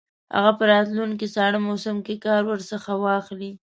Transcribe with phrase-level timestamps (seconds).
[0.35, 3.51] هغه په راتلونکي ساړه موسم کې کار ورڅخه واخلي.